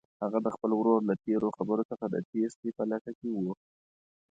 هغه 0.23 0.39
د 0.45 0.47
خپل 0.55 0.71
ورور 0.75 0.99
له 1.09 1.15
تېرو 1.25 1.49
خبرو 1.57 1.83
څخه 1.91 2.05
د 2.09 2.15
تېښتې 2.29 2.69
په 2.77 2.83
لټه 2.91 3.11
کې 3.19 3.29
وه. 3.43 3.53